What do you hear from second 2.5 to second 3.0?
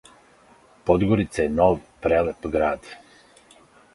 град.